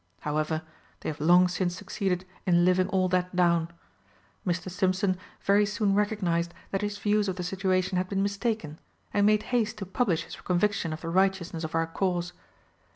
[0.21, 0.63] However,
[1.01, 3.69] they have long since succeeded in living all that down.
[4.47, 4.67] Mr.
[4.71, 8.79] Stimpson very soon recognised that his views of the situation had been mistaken,
[9.13, 12.33] and made haste to publish his conviction of the righteousness of our cause.